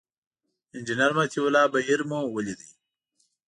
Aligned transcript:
انجینر 0.75 1.11
مطیع 1.19 1.43
الله 1.45 1.65
بهیر 1.73 2.01
مو 2.09 2.19
ولید. 2.35 2.61